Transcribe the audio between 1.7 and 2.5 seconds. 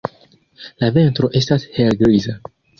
helgriza.